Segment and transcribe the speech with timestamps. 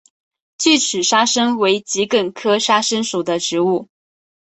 [0.57, 3.87] 锯齿沙参为桔梗科沙参属的植物。